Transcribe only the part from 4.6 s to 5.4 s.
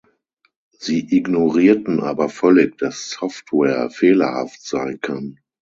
sein kann.